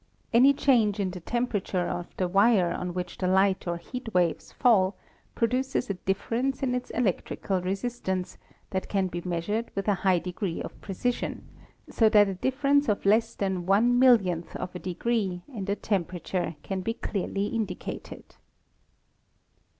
Any 0.33 0.51
change 0.51 0.99
in 0.99 1.11
the 1.11 1.19
temperature 1.19 1.87
of 1.87 2.09
tte 2.17 2.25
wire 2.31 2.71
on 2.71 2.95
which 2.95 3.19
the 3.19 3.27
light 3.27 3.67
or 3.67 3.77
heat 3.77 4.11
waves 4.15 4.51
fall 4.51 4.95
produces 5.35 5.91
a 5.91 5.93
difference 5.93 6.63
in 6.63 6.73
its 6.73 6.89
electrical 6.89 7.61
re 7.61 7.73
sistance 7.75 8.37
that 8.71 8.89
can 8.89 9.09
be 9.09 9.21
measured 9.23 9.69
with 9.75 9.87
a 9.87 9.93
high 10.01 10.17
degree 10.17 10.59
of 10.59 10.81
pre 10.81 10.95
cision, 10.95 11.41
so 11.87 12.09
that 12.09 12.27
a 12.27 12.33
difference 12.33 12.89
of 12.89 13.05
less 13.05 13.35
than 13.35 13.67
one 13.67 13.99
millionth 13.99 14.55
of 14.55 14.73
a 14.73 14.79
degree 14.79 15.43
in 15.53 15.65
the 15.65 15.75
temperature 15.75 16.55
can 16.63 16.81
be 16.81 16.95
clearly 16.95 17.45
indicated. 17.45 18.37